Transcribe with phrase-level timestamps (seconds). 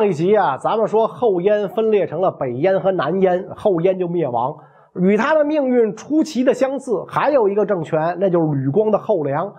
[0.00, 4.56] 上一集啊，咱们说后燕分裂成了北燕和南燕，后燕就灭亡。
[4.94, 9.52] 与他的命运出奇的相似，还有一个政权，那就是吕光的后梁。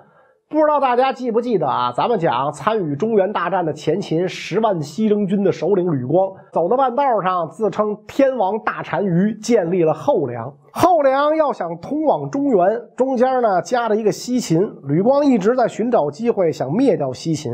[0.49, 1.91] 不知道大家记不记得啊？
[1.95, 10.51] 咱们讲参与中原大战的前秦十万西征军的首领吕光，走到半道上，自称天王大单于，建立了后梁。
[10.73, 14.59] 后梁要想通往中原，中间呢夹了一个西秦。
[14.87, 17.51] 吕光一直在寻找机会，想灭掉西秦。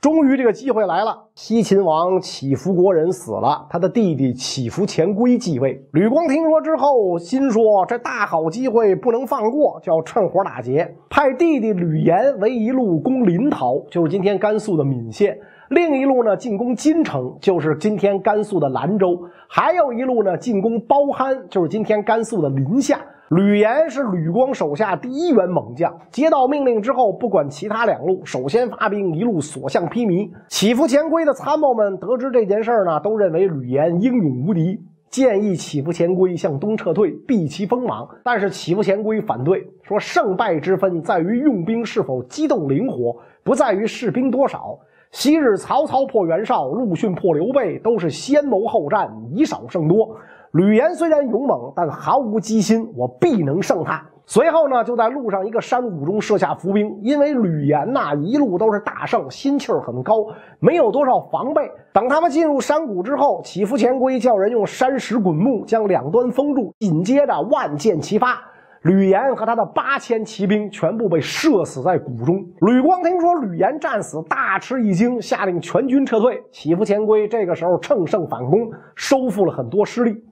[0.00, 1.24] 终于，这个机会来了。
[1.34, 5.84] 西秦王乞伏国人死了，他的弟弟乞伏前归继位。
[5.92, 15.32] 吕光听说之后，心说这大好机会不能放过，就要趁火打劫，派弟弟吕岩为一路攻临洮，就是今天甘肃的岷县；
[15.70, 19.16] 另一路呢进攻金城，就是今天甘肃的兰州；
[19.48, 23.00] 还有一路呢进攻包憨，就是今天甘肃的临夏。
[23.28, 30.30] 吕岩是吕光手下第一员猛将，接到命令之后，不管其他两路，首先发兵，一路所向披靡。
[30.48, 38.08] 祈福前归的参谋们得知这件事儿呢，都认为吕岩英勇无敌，建议祈福前归向东撤退，避其锋芒。
[38.24, 44.78] 但是祈福前归反对，说胜败之分在于用兵是否机动灵活，不在于士兵多少。
[45.10, 50.16] 昔日曹操破袁绍，陆逊破刘备，都是先谋后战，以少胜多。
[50.52, 54.02] 吕岩虽然勇猛，但毫无机心，我必能胜他。
[54.24, 56.86] 随后呢，就在路上一个山谷中设下伏兵。
[57.02, 60.14] 因为吕岩呐一路都是大胜，心气儿很高，
[60.60, 61.70] 没有多少防备。
[61.94, 68.38] 等他们进入山谷之后，祈福前归叫人用山石滚木将两端封住，紧接着万箭齐发，
[68.82, 72.36] 吕岩和他的八千骑兵全部被射死在谷中。
[72.60, 76.38] 吕光听说吕岩战死，大吃一惊，下令全军撤退。
[76.52, 80.22] 祈福前归这个时候乘胜反攻，收复了很多失利。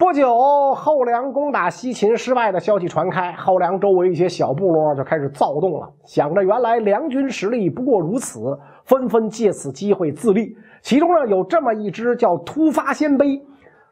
[0.00, 0.34] 不久，
[0.74, 10.56] 后梁攻打西秦失败的消息传开，后梁周围一些小部落就开始躁动了，想着原来梁军实力不过如此，纷纷借此机会自立。
[10.80, 13.42] 其中呢，有这么一支叫突发鲜卑，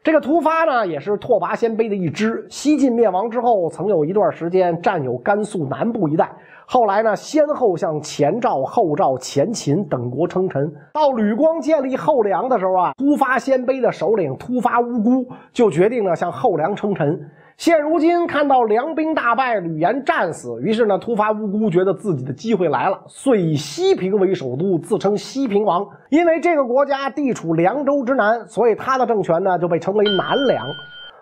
[0.01, 2.43] 这个突发呢，也是拓跋鲜卑的一支。
[2.49, 6.27] 西晋灭亡之后，曾有一段时间占有甘肃南部一带。
[6.71, 10.71] 后来呢，先后向前赵、后赵、前秦等国称臣。
[10.93, 17.19] 到吕光建立后梁的时候啊，突发鲜卑的首领突发乌孤就决定呢向后梁称臣。
[17.57, 25.83] 现如今看到梁兵大败，吕岩战死，于是呢，突发乌孤觉得自己的机会来了，遂以西平为首都，自称西平王。
[26.09, 30.67] 因为这个国家地处凉州之南，所以他的政权呢就被称为南梁。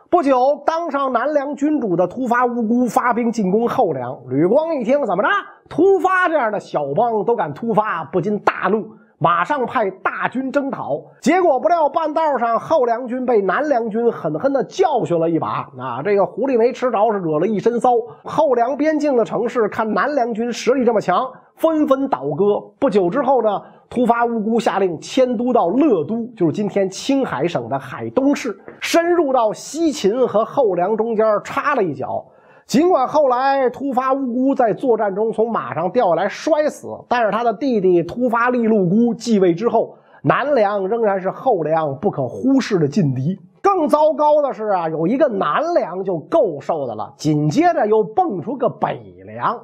[0.10, 4.18] 不久，当上南梁君主的突发无辜发兵进攻后梁。
[4.30, 5.30] 吕光一听，怎么着？
[5.68, 11.02] 突发这样的小邦都敢突发，不禁大怒，马上派大军征讨。
[11.20, 15.68] 结果不料，半道上后梁军被南梁军狠狠地教训了一把。
[15.78, 17.92] 啊，这个狐狸没吃着，是惹了一身骚。
[18.24, 22.60] 后梁边境的城市看南梁军实力这么强，纷纷倒戈。
[22.80, 23.62] 不久之后呢？
[23.90, 32.26] 突发乌孤下令迁都到乐都，就是今天青海省的海东市，深入到西秦和后梁中间插了一脚。
[32.66, 43.40] 尽管后来突发乌孤在作战中从马上掉下来摔死，但是他的弟弟突发利禄孤继位之后，南梁仍然是后梁不可忽视的劲敌。
[43.62, 49.58] 更糟糕的是啊，有一个南梁就够受的了，紧接着又蹦出个北梁，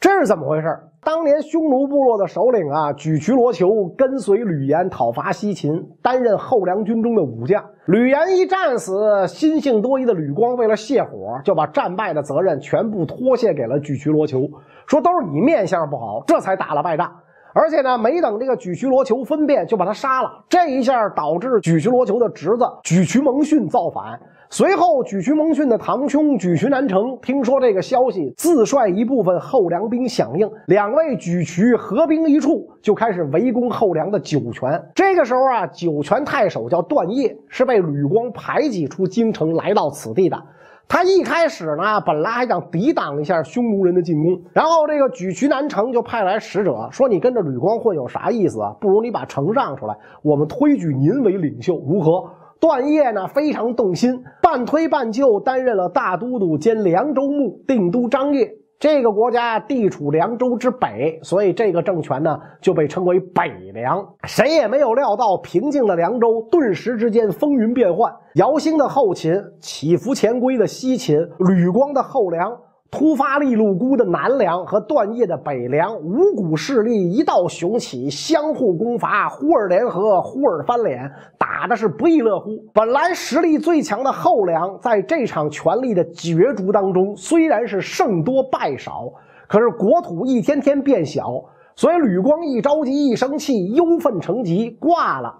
[0.00, 0.76] 这是怎么回事？
[1.04, 3.66] 当年匈奴部落的首领啊，沮渠罗求
[3.96, 5.70] 跟随吕岩讨伐西秦，
[6.02, 7.62] 担任后梁军中的武将。
[7.86, 14.40] 吕岩一战死，心性多疑的吕光为了泄火，就把战败的责任全部脱卸给了沮渠罗求，
[14.86, 17.12] 说都是你面相不好，这才打了败仗。
[17.54, 20.44] 而且呢，没等这个沮渠罗求分辨，就把他杀了。
[20.48, 24.20] 这一下导致沮渠罗求的侄子沮渠蒙逊造反。
[24.50, 34.80] 随后，沮渠蒙逊的堂兄沮渠南城听说这个消息，自率一部分后梁兵响应，两位沮渠合兵一处，就开始围攻后梁的酒泉。
[34.94, 40.36] 这个时候啊，酒泉太守叫段业，是被吕光排挤出京城来到此地的。
[40.86, 48.76] 他一开始呢，本来还想抵挡一下匈奴人的进攻，然后这个举渠南城就派来使者说：“你跟着吕光混有啥意思啊？
[48.80, 58.63] 不如你把城让出来，我们推举您为领袖，如何？”段业呢非常动心，半推半就担任了大都督兼凉州牧，定都张掖。
[58.78, 64.06] 这个国家地处凉州之北，所以这个政权呢就被称为北凉。
[64.24, 68.12] 谁也没有料到，平静的凉州顿时之间风云变幻。
[68.34, 72.54] 姚兴的后秦，起伏前归的西秦，吕光的后梁。
[72.96, 82.50] 突发利禄孤的南梁和段业的北梁五股势力一道雄起，相互攻伐，忽而联合，忽而翻脸，打的是不亦乐乎。
[82.72, 89.12] 本来实力最强的后梁，在这场权力的角逐当中，虽然是胜多败少，
[89.48, 91.42] 可是国土一天天变小，
[91.74, 95.34] 所以吕光一着急一生气，忧愤成疾，挂了。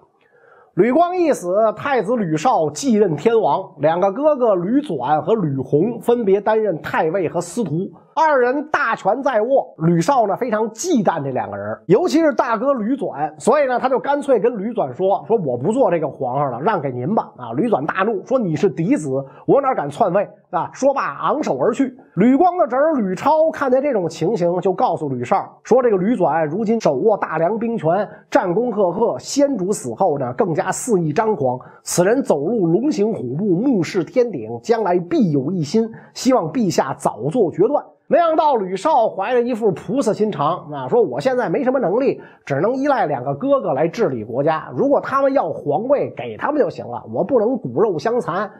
[0.75, 7.89] 吕光一死，太子吕绍继任天王，两个哥哥吕纂和吕弘分别担任太尉和司徒。
[8.17, 19.09] 二人大权在握，吕绍呢非常忌惮这两个人，尤其是大哥吕纂，所以呢他就干脆跟吕纂说：“说我不做这个皇上了，让给您吧。”啊，吕纂大怒，说：“你是嫡子，
[19.45, 21.93] 我哪敢篡位啊！”说罢昂首而去。
[22.13, 31.59] 吕光的侄儿吕超看见这种情形，就告诉吕绍说：“这个吕纂如今手握大梁兵权，战功赫赫，先主死后呢更加肆意张狂。
[31.83, 44.69] 此人走路龙行虎步，目视天顶，将来必有一心，希望陛下早做决断。”没想到吕绍怀着一副菩萨心肠啊，说我现在没什么能力，只能依赖两个哥哥来治理国家。
[44.75, 48.51] 如果他们要皇位，给他们就行了，我不能骨肉相残。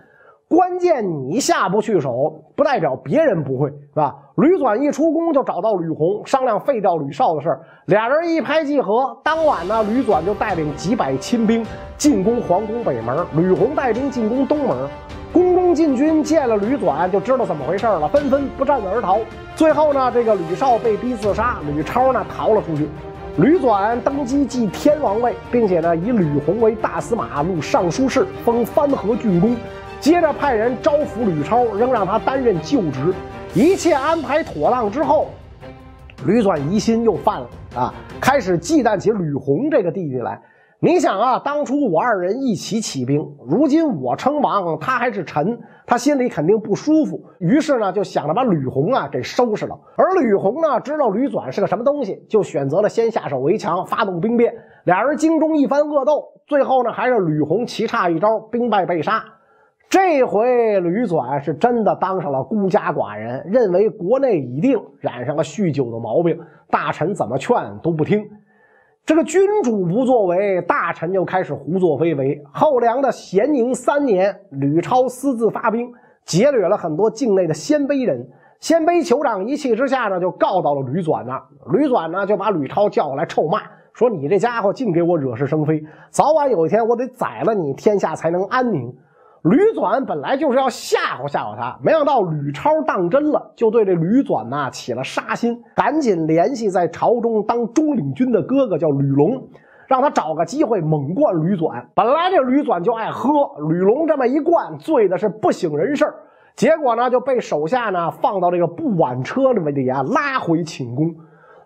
[0.47, 4.15] 关键你下不去手，不代表别人不会，是吧？
[4.37, 9.15] 吕纂一出宫就找到吕弘商量废掉吕绍的事俩人一拍即合。
[9.23, 11.63] 当晚呢，吕纂就带领几百亲兵
[11.97, 14.75] 进攻皇宫北门，吕弘带兵进攻东门。
[15.65, 19.17] 东晋军见了吕纂，就知道怎么回事了，纷纷不战而逃。
[19.55, 22.87] 最后呢，这个吕绍被逼自杀，吕超呢逃了出去。
[23.39, 29.55] 吕纂登基继天王位，并且呢以吕弘为大司马、录尚书事，封番河郡公。
[29.99, 33.11] 接着派人招抚吕超，仍让他担任旧职。
[33.55, 35.31] 一切安排妥当之后，
[36.27, 37.91] 吕纂疑心又犯了啊，
[38.21, 40.39] 开始忌惮起吕弘这个弟弟来。
[40.81, 43.17] 你想啊，当初我二人一起起兵，
[43.47, 45.57] 如今我称王，他还是臣，
[45.87, 47.19] 他心里肯定不舒服。
[47.39, 49.79] 于是呢，就想着把吕红啊给收拾了。
[49.95, 54.53] 而吕红呢，知道吕纂是个什么东西，就选择了先下手为强，发动兵变。
[54.83, 59.23] 俩人京中一番恶斗，最后呢，还是吕红棋差一招，兵败被杀。
[59.89, 66.37] 这回吕纂是真的当上了孤家寡人，认为国内已定，染上了酗酒的毛病，
[66.69, 68.23] 大臣怎么劝都不听。
[69.05, 72.41] 这个君主不作为，大臣就开始胡作非为。
[72.51, 75.87] 后梁的咸宁三年，吕超私自发兵，
[76.25, 78.27] 劫掠了很多境内的鲜卑人。
[78.59, 81.43] 鲜卑酋长一气之下呢，就告到了吕纂那儿。
[81.71, 83.61] 吕纂呢，就把吕超叫过来臭骂，
[83.93, 88.91] 说：“你这家伙净给我惹是生非，早晚有一天我得宰了你，天下才能安宁。”
[89.45, 99.47] 吕纂本来就是要吓唬吓唬他，没想到吕超当真了，就对这吕纂呐起了杀心，赶紧联系在朝中当中领军的哥哥叫吕龙，
[99.87, 101.79] 让他找个机会猛灌吕纂。
[101.93, 103.29] 本来这吕纂就爱喝，
[103.69, 106.11] 吕龙这么一灌，醉的是不省人事
[106.55, 111.13] 结果呢就被手下呢放到这个不挽车里面啊拉回寝宫。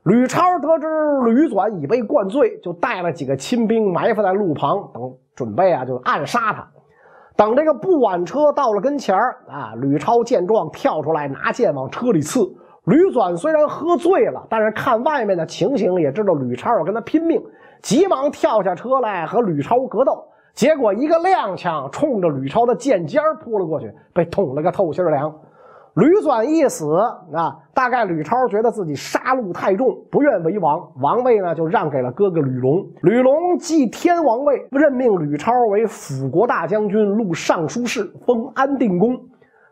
[0.04, 0.88] 吕超得知
[1.26, 6.68] 吕纂已被灌醉，就带了几个亲兵埋伏在路旁，等准备啊就暗杀他。
[7.40, 12.42] 等这个不挽车到了跟前儿啊，吕超见状跳出来拿剑往车里刺。
[12.84, 17.42] 吕纂虽然喝醉了，但是看外面的情形也知道吕超要跟他拼命，
[17.82, 20.22] 急忙跳下车来和吕超格斗。
[20.54, 25.34] 结果一个踉跄，冲着吕超的剑尖扑了过去，被捅了个透心凉。
[26.00, 26.96] 吕纂一死
[27.34, 32.88] 啊，大概吕超觉得自己杀戮太重，不愿为王，王位呢就让给了哥哥吕龙。
[33.02, 39.20] 吕龙继天王位，任命吕超为辅国大将军、录尚书事，封安定公。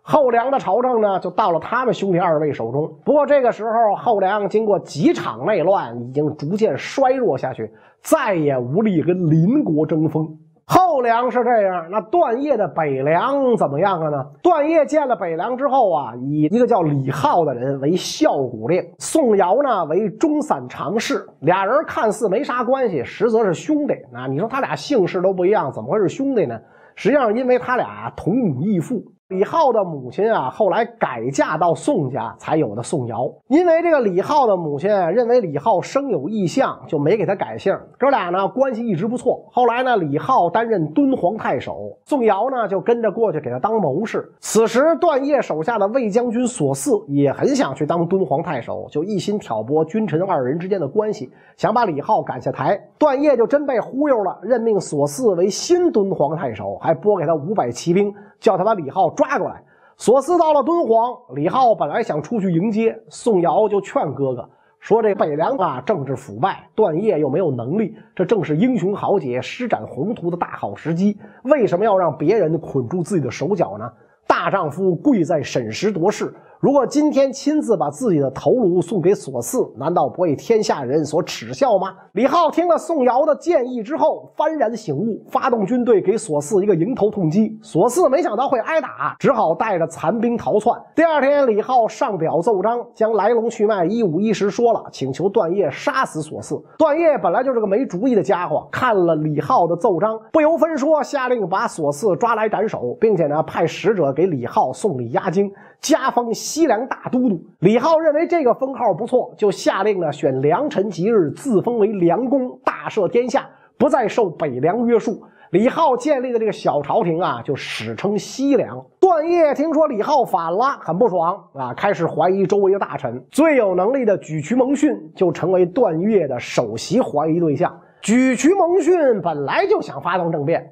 [0.01, 2.93] 后梁的朝政呢，就到了他们兄弟二位手中。
[3.05, 10.37] 不过这个时候，后梁经过几场内乱，已经逐渐衰弱下去，再也无力跟邻国争锋。
[10.69, 14.25] 后梁是这样，那段业的北梁怎么样了呢？
[14.43, 24.27] 段业建了北梁之后啊，以一个叫李浩的人为校鼓令，宋尧呢为中散常侍，俩人看似没啥关系，实则是兄弟啊。
[24.27, 26.59] 你说他俩姓氏都不一样，怎么会是兄弟呢？
[26.95, 29.01] 实际上，因为他俩同母异父。
[29.29, 33.29] 李浩的母亲啊，后来改嫁到宋家，才有的宋尧。
[33.49, 37.77] 因为这个李浩的母亲认为李浩生有异象，就没给他改姓。
[37.99, 39.43] 哥俩呢关系一直不错。
[39.51, 44.31] 后来呢，李浩担任敦煌太守，宋尧呢就跟着过去给他当谋士。
[44.39, 52.79] 此时段业手下的魏将军索嗣也很想去当敦煌太守，就一心挑拨君臣二人之间的关系，想把李浩赶下台。
[52.97, 58.13] 段业就真被忽悠了，任命索嗣为新敦煌太守，还拨给他五百骑兵。
[58.39, 59.61] 叫他把李浩抓过来。
[59.97, 64.47] 索斯到了敦煌，李浩本来想出去迎接，宋尧就劝哥哥
[64.79, 71.17] 说：“这北凉啊，政治腐败，段业又没有能力，这正是英雄豪杰施展宏图的大好时机。
[71.43, 73.91] 为什么要让别人捆住自己的手脚呢？
[74.27, 81.93] 大丈夫贵在审时度势，如果今天亲自把自己的头颅送给索赐，难道不为天下人所耻笑吗？
[82.13, 87.55] 李浩听了宋尧的建议之后，幡然醒悟，发动军队给索赐一个迎头痛击。
[87.61, 90.75] 索赐没想到会挨打，只好带着残兵逃窜。
[90.95, 96.59] 第二天，李浩上表奏章，将来龙去脉一五一十说了，请求段业杀死索赐。
[96.75, 105.51] 段业本来就是个没主意的家伙，看了李浩的奏章，不由分说，下令把索赐抓来斩首，并且呢，派使者给李浩送礼压惊。
[105.79, 107.37] 加封西凉大都督。
[107.59, 113.45] 李浩认为这个封号不错，就下令呢选良辰吉日，自封为凉公，大赦天下，
[113.77, 115.21] 不再受北凉约束。
[115.51, 118.85] 李浩建立的这个小朝廷啊，就史称西凉。
[118.99, 123.21] 段业听说李浩反了，很不爽啊，开始怀疑周围的大臣。
[123.29, 127.77] 最有能力的沮渠蒙逊就成为段业的首席怀疑对象。
[128.01, 130.69] 沮渠蒙逊本来就想发动政变。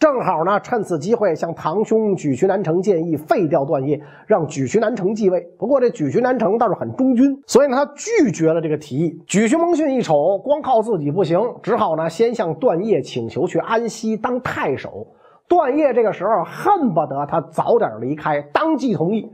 [0.00, 5.46] 正好呢，趁此机会向堂兄沮渠南城建议废掉段业，让沮渠南城继位。
[5.58, 9.22] 不过这沮渠南城倒是很忠君，所以呢他拒绝了这个提议。
[9.28, 15.06] 沮渠蒙逊一瞅，光靠自己不行，只好呢先向段业请求去安西当太守。
[15.46, 19.30] 段业这个时候恨不得他早点离开，当即同意。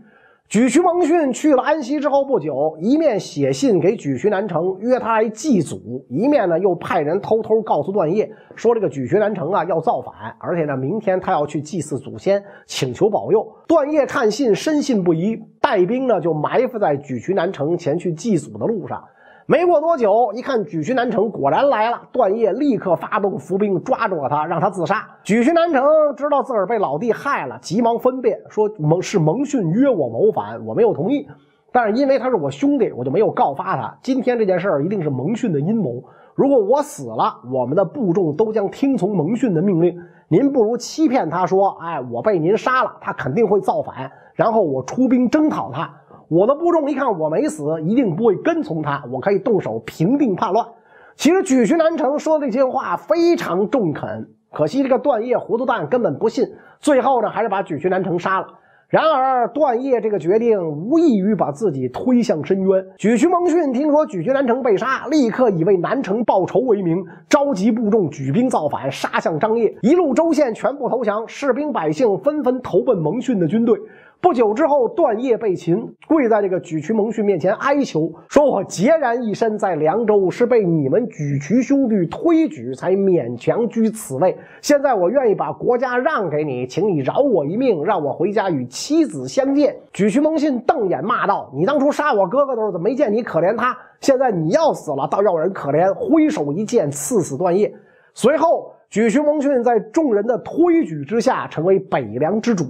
[0.49, 13.45] 沮渠蒙逊去了安西之后不久，一面写信给沮渠南城约他来祭祖，一面呢又派人偷偷告诉段业说这个沮渠南城啊要造反，而且呢明天他要去祭祀祖先，请求保佑。
[13.67, 19.03] 段业看信深信不疑，带兵呢就埋伏在沮渠南城前去祭祖的路上。
[19.49, 25.07] 没过多久，一看沮渠南城果然来了，段业立刻发动伏兵抓住了他，让他自杀。
[25.25, 25.85] 沮渠南城
[26.17, 31.29] 知道自个儿被老弟害了，急忙分辨说：“蒙是蒙逊约我谋反，我没有同意。
[31.71, 33.97] 但是因为他是我兄弟，我就没有告发他。
[34.03, 36.03] 今天这件事儿一定是蒙逊的阴谋。
[36.35, 39.97] 如果我死了，我们的部众都将听从蒙逊的命令。
[40.27, 45.89] 您不如欺骗他说：‘哎，我被您杀了，他肯定会造反，然后我出兵征讨他。’”
[46.29, 49.03] 我的部众一看我没死，一定不会跟从他。
[49.13, 50.67] 我可以动手平定叛乱。
[51.15, 56.45] 其实沮渠南城说的这些话非常中肯，可惜这个段业糊涂蛋根本不信。
[56.81, 58.47] 最后呢，还是把沮渠南城杀了。
[58.89, 62.85] 然而段业这个决定无异于把自己推向深渊。
[62.99, 73.77] 沮渠蒙逊听说沮渠南城被杀，立刻以为南城报仇为名，召集部众举兵造反，杀向张掖，一路州县全部投降，士兵百姓纷纷投奔蒙逊的军队。
[74.19, 84.37] 不久之后，段业被擒，跪在这个沮渠蒙逊面前哀求，说：“我孑然一身在凉州，是被你们沮渠兄弟推举才勉强居此位。
[84.61, 93.77] 现在我愿意把国家让给你，请你饶我一命，让我回家与妻子相见。”沮渠蒙逊瞪眼骂道：“你当初杀我哥哥的时候，怎么没见你可怜他？
[94.01, 97.73] 现在你要死了，倒要人可怜！”挥手一剑，刺死段业。
[98.13, 102.65] 随后，沮渠蒙逊在众人的推举之下，成为北凉之主。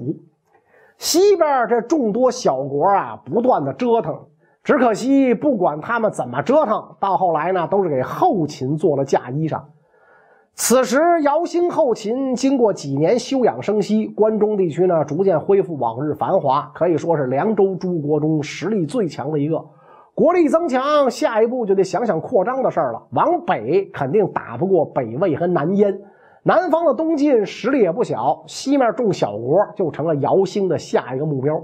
[0.99, 4.19] 西边这众多小国啊，不断的折腾，
[4.65, 9.61] 只可惜不管他们怎么折腾，到后来呢，都是给后秦做了嫁衣裳。
[10.55, 19.63] 此时姚兴后秦经过几年休养生息，关中地区呢逐渐恢复往日繁华，可以说是凉州诸国中实力最强的一个。
[20.15, 23.03] 国力增强，下一步就得想想扩张的事儿了。
[23.11, 26.01] 往北肯定打不过北魏和南燕。
[26.47, 31.61] 南方的东晋实力也不小，西面众小国就成了姚兴的下一个目标。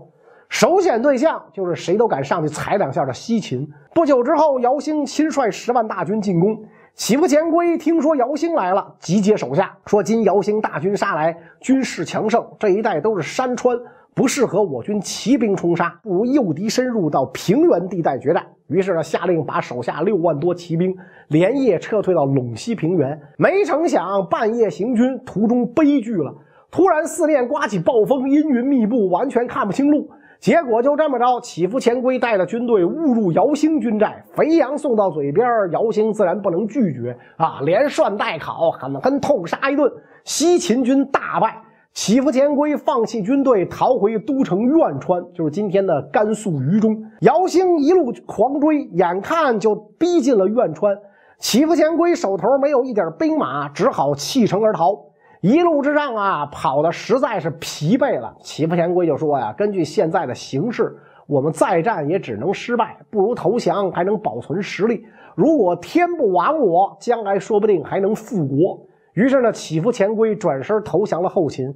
[0.49, 3.65] 首选对象就是谁都敢上去踩两下的西秦。
[3.95, 6.61] 不久之后，姚兴亲率十万大军进攻。
[6.97, 13.79] 祈福前规听说姚兴来了，集结手下说：“今姚兴大军杀来，军势强盛，这一带都是山川。”
[14.15, 18.45] 不适合我军骑兵冲杀，不如诱敌深入到平原地带决战。
[18.73, 20.97] 于是呢，下令把手下六万多骑兵
[21.29, 23.21] 连夜撤退到陇西平原。
[23.37, 26.35] 没成想，半夜行军途中悲剧了。
[26.71, 30.09] 突然四面刮起暴风，阴云密布，完全看不清路。
[30.41, 39.93] 结果就这么着，起伏前规带着军队误入姚兴军寨，肥羊送到嘴边，姚兴自然不能拒绝啊，连涮带烤，狠狠痛杀一顿。
[40.25, 41.57] 西秦军大败。
[41.95, 46.97] 祈福前归放弃军队，逃回都城苑川，就是今天的甘肃榆中。
[47.21, 50.97] 姚兴一路狂追，眼看就逼近了苑川。
[51.39, 54.99] 祈福前归手头没有一点兵马，只好弃城而逃。
[55.43, 58.35] 一路之上啊，跑的实在是疲惫了。
[58.41, 60.97] 祈福前归就说呀：“根据现在的形势，
[61.27, 65.05] 我们再战也只能失败，不如投降，还能保存实力。
[65.35, 68.81] 如果天不亡我，将来说不定还能复国。”
[69.15, 71.75] 于是呢，祈福前归转身投降了后秦，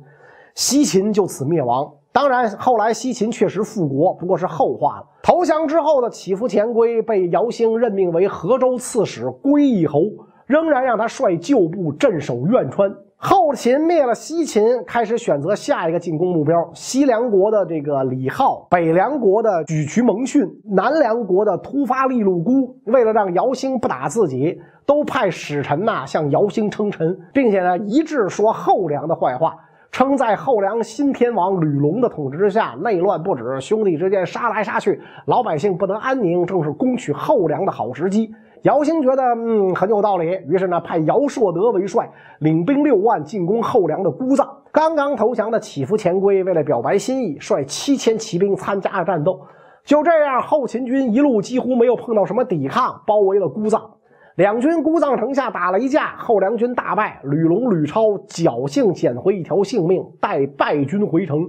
[0.54, 1.92] 西秦就此灭亡。
[2.12, 5.06] 当然，后来西秦确实复国，不过是后话了。
[5.22, 10.04] 投降之后的祈福前归被姚兴任命为河州刺史、归义侯，
[10.46, 12.96] 仍然让他率旧部镇守苑川。
[13.18, 22.76] 后秦灭了西秦，开始选择下一个进攻目标：西凉国的这个李浩，北凉国的沮渠蒙逊，南凉国的突发利禄孤。
[22.84, 29.56] 为了让姚兴不打自己，都派使臣呐向姚兴称臣，并且呢一致说后梁的坏话。
[29.90, 38.30] 称在后梁新天王吕龙的统治之下，内乱不止，兄弟之间杀来杀去，老百姓不得安宁，正是攻取后梁的好时机。
[38.62, 42.10] 姚兴觉得嗯很有道理，于是呢派姚硕德为帅，
[42.40, 44.46] 领兵六万进攻后梁的姑臧。
[44.72, 49.40] 刚刚投降的祈福前规为了表白心意，率七千骑兵参加了战斗。
[49.84, 53.80] 就这样，后秦军一路几乎没有碰到什么抵抗，包围了姑臧。
[54.34, 61.48] 两军姑藏城下打了一架，后梁军大败，吕龙、吕超侥幸捡回一条性命，带败军回城。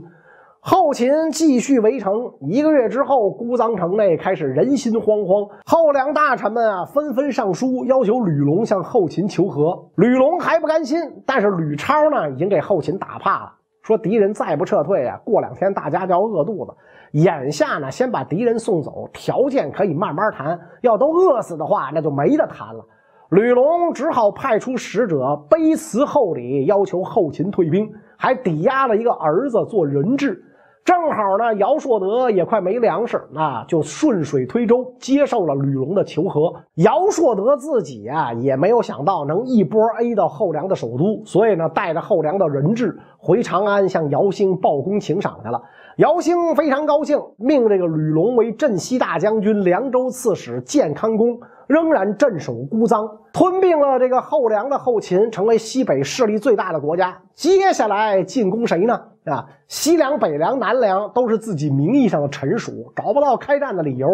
[0.69, 2.29] 后秦继续围城。
[2.41, 5.49] 一个月之后，孤臧城内开始人心惶惶。
[5.65, 9.81] 后梁大臣们啊，纷纷上书要求吕龙向后秦求和。
[9.95, 16.73] 吕龙还不甘心，但是吕超呢，已经给后秦打怕了，说敌人再不撤退啊，过两天大家就要饿肚子。
[17.13, 20.59] 眼下呢，先把敌人送走，条件可以慢慢谈。
[20.81, 22.85] 要都饿死的话，那就没得谈了。
[23.29, 25.17] 吕龙只好派出使者
[25.49, 30.43] 卑辞厚礼，要求后秦退兵，还抵押了一个儿子做人质。
[30.87, 36.53] 正好呢，姚硕德也快没粮食，那就顺水推舟接受了吕龙的求和。
[36.75, 45.61] 姚硕德自己啊，也没有想到能一波 A 到后梁的首都，所以呢，带着后梁的人质回长安向姚兴报功请赏去了。
[45.97, 57.17] 姚兴非常高兴，命这个吕龙为镇西大将军、凉州刺史、建康公，仍然镇守孤臧，吞并了这个后梁的后秦，成为西北势力最大的国家。
[57.33, 58.99] 接下来进攻谁呢？
[59.25, 64.07] 啊，西凉、北凉、南凉都是自己名义上的臣属，找不到开战的理由。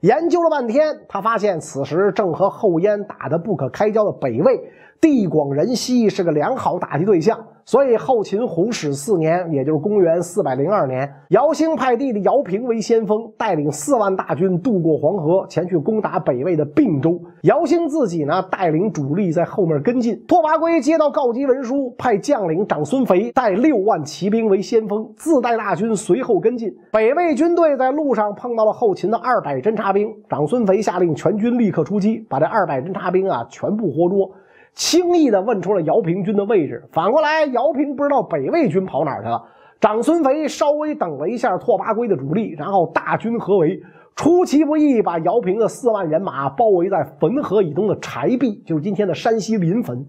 [0.00, 4.60] 研究了半天，他发现此时正和后燕打得不可开交的北魏。
[5.00, 17.20] 地广人稀，是个良好打击对象，所以后秦弘始四年，也就是公元四百零二年，姚兴派弟弟姚平为先锋，带领四万大军渡过黄河，前去攻打北魏的并州。
[17.42, 20.16] 姚兴自己呢，带领主力在后面跟进。
[20.28, 26.72] 拓跋圭接到告急文书，派将领长孙肥带六万骑兵为先锋，自带大军随后跟进。
[26.92, 34.30] 北魏军队在路上碰到了后秦的二百侦察兵，长孙肥下令全军立刻出击，把这二百侦察兵啊全部活捉。
[34.76, 36.84] 轻易地问出了姚平军的位置。
[36.92, 39.42] 反过来，姚平不知道北魏军跑哪去了。
[39.80, 43.80] 长孙肥稍微等了一下拓跋圭的主力，然后大军合围，
[44.14, 50.06] 出其不意把姚平的四万人马包围在汾河以东的柴壁，就是今天的山西临汾。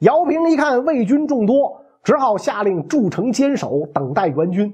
[0.00, 4.72] 姚平一看魏军众多，只好下令筑城坚守，等待援军。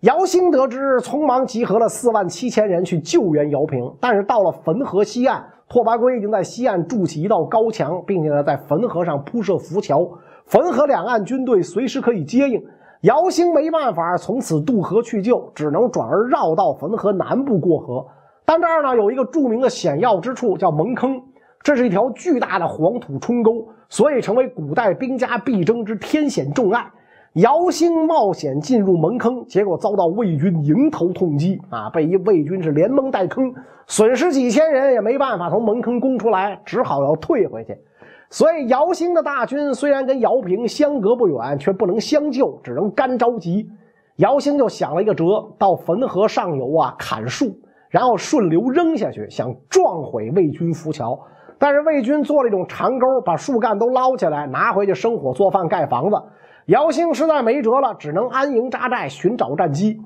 [0.00, 5.44] 姚兴得知，匆忙集合了四万七千人去救援姚平，但是到了汾河西岸。
[5.68, 10.08] 拓跋圭已经在西岸筑起一道高墙，并且呢，在汾河上铺设浮桥，
[10.46, 12.62] 汾河两岸军队随时可以接应。
[13.02, 18.06] 姚兴没办法从此渡河去救，只能转而绕道汾河南部过河。
[18.46, 21.20] 但这儿呢，有一个著名的险要之处，叫蒙坑，
[21.62, 26.90] 这是一条巨大的黄土冲沟，所以成为古代兵家必争之天险重隘。
[27.34, 31.90] 姚兴冒险进入蒙坑，结果遭到魏军迎头痛击啊！
[31.90, 33.52] 被一魏军是连蒙带坑，
[33.88, 37.76] 损失几千人，也没办法从蒙坑攻出来，只好要退回去。
[38.30, 43.68] 所以姚兴的大军虽然跟姚平相隔不远，却不能相救，只能干着急。
[44.18, 45.24] 姚兴就想了一个辙，
[45.58, 47.46] 到汾河上游啊砍树，
[47.90, 51.18] 然后顺流扔下去，想撞毁魏军浮桥。
[51.58, 56.16] 但是魏军做了一种长钩，把树干都捞起来，拿回去生火做饭、盖房子。
[56.68, 60.00] 姚兴实在没辙了，只能安营扎寨寻找战机。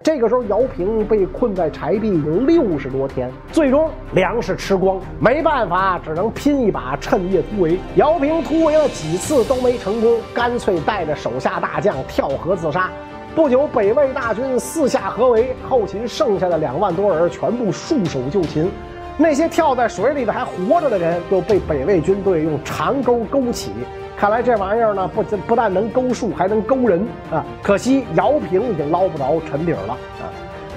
[0.00, 7.80] 这个时候，姚平被困在柴壁已经六十多天，最终粮食吃光，没办法，只能拼一把，趁夜突围。
[7.96, 12.88] 姚平突围了几次都没成功，干脆带着手下大将跳河自杀。
[13.34, 18.70] 不久，北魏大军四下合围，后秦剩下的两万多人全部束手就擒。
[19.16, 23.72] 那些跳在水里的还活着的人，又被北魏军队用长钩勾起。
[24.16, 27.44] 看来这玩意儿呢，不不但能勾树，还能勾人啊！
[27.62, 30.30] 可惜姚平已经捞不着沉底了啊！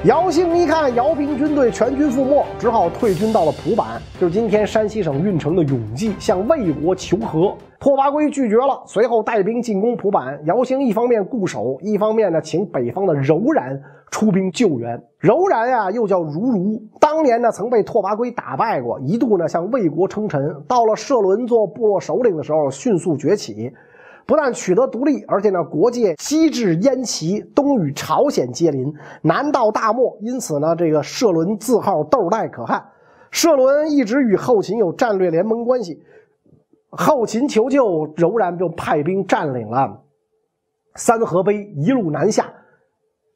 [0.04, 7.56] 姚兴一看姚平军队全军覆没，只好退军到了蒲坂，就是今天山西省运城的永济，向魏国求和。
[7.79, 10.39] 拓跋圭拒绝了，随后带兵进攻蒲坂。
[10.45, 14.99] 姚兴一方面固守，一方面呢，请北方的柔然出兵救援。
[15.19, 20.41] 柔然呀，又叫如如，当年呢曾被拓跋圭打败过，一度呢向魏国称臣。
[20.67, 23.71] 到了社伦做部落首领的时候，迅速崛起，
[24.25, 32.83] 不但取得独立，而且呢国界西至燕齐，东与朝鲜接邻，南到大漠，因此呢这个社伦字号豆代可汗。
[33.29, 36.01] 社伦一直与后秦有战略联盟关系。
[36.89, 40.02] 后秦求救，柔然就派兵占领了
[40.95, 42.52] 三河碑，一路南下。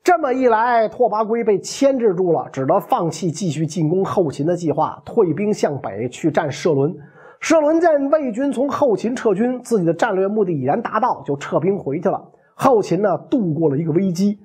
[0.04, 6.96] 这么一来，拓跋圭被牵制住了，只得放弃继续进攻后秦的计划，退兵向北去战射伦。
[7.40, 12.24] 射伦见魏军从后秦撤军，自己的战略目的已然达到，就撤兵回去了。
[12.56, 14.40] 后秦呢，度过了一个危机，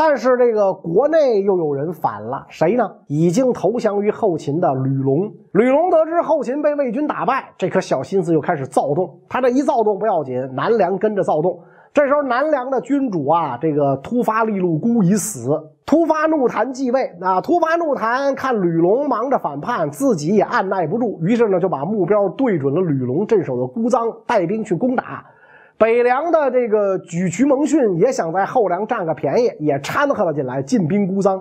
[0.00, 2.88] 但是这个国内又有人反了，谁呢？
[3.08, 5.28] 已经投降于后秦的吕龙。
[5.50, 9.18] 吕龙得知后秦被魏军打败，这颗小心思又开始躁动。
[9.28, 11.58] 他这一躁动不要紧，南梁跟着躁动。
[11.92, 15.50] 这时候，南梁的君主啊，这个突发利禄孤已死，
[15.84, 17.10] 突发怒檀继位。
[17.20, 25.26] 啊，突发怒檀看吕龙忙着反叛，自己也按耐不住，于是呢，就把目标对准了吕龙镇守的姑臧，带兵去攻打。
[25.78, 31.40] 北凉的这个沮渠蒙逊也想在后梁占个便宜，也掺和了进来，进兵姑臧。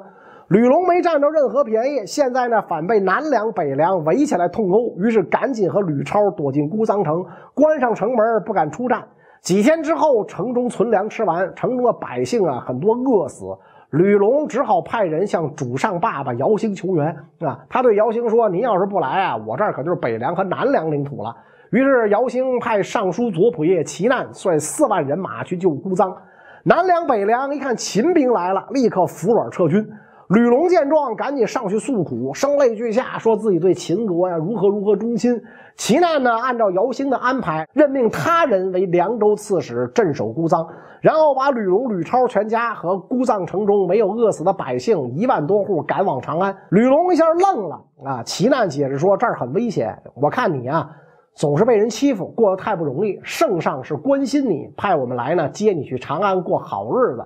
[0.50, 9.04] 吕龙没占着任何便宜，现在呢，反被南梁、北凉围起来痛殴，于是赶紧和吕超躲进姑臧城，关上城门，不敢出战。
[9.42, 13.44] 几天之后，城中存粮吃完，城中的百姓啊，很多饿死。
[13.90, 17.08] 吕龙只好派人向主上爸爸姚兴求援
[17.40, 17.60] 啊。
[17.68, 21.36] 他对姚兴说：“您要是不来啊，我这儿可就是北凉和南凉领土了。”
[21.72, 26.16] 于是姚兴派尚书左仆射齐难率四万人马去救姑臧。
[26.64, 29.88] 南凉、北凉一看秦兵来了，立刻服软撤军。
[30.30, 35.42] 吕龙见状，赶紧上去诉苦，声泪俱下，说自己对秦国呀如何如何忠心。
[35.78, 40.68] 齐难呢，按照姚兴的安排，任命他人为凉州刺史，镇守姑臧，
[41.00, 46.54] 然后把吕龙、吕超全家和姑臧城中没有饿死的百姓一万多户赶往长安。
[46.72, 48.24] 吕龙一下愣了啊！
[48.24, 50.90] 齐难解释说：“这儿很危险，我看你啊，
[51.38, 53.20] 总是被人欺负，过得太不容易。
[53.22, 57.24] 圣上是关心你，派我们来呢，接你去长安过好日子。”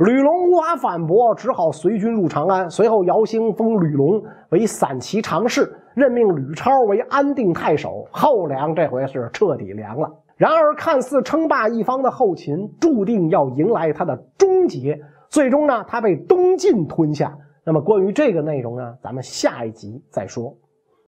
[0.00, 2.68] 吕龙无法反驳，只好随军入长安。
[2.68, 8.06] 随后，姚兴封吕龙为散骑常侍，任命吕超为安定太守。
[8.10, 10.12] 后梁这回是彻底凉了。
[10.36, 15.00] 然而，看似称霸一方的后秦，注定要迎来他的终结。
[15.30, 17.34] 最终呢，他被东晋吞下。
[17.64, 20.54] 那么，关于这个内容呢，咱们下一集再说。